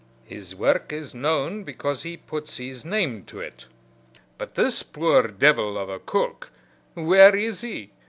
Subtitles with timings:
[0.25, 3.67] His work is known because he puts his name to it;
[4.39, 6.49] but this poor devil of a cook
[6.95, 7.91] where is he?